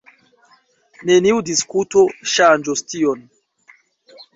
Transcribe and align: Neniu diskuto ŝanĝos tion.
Neniu 1.11 1.43
diskuto 1.51 2.05
ŝanĝos 2.35 2.87
tion. 2.91 3.27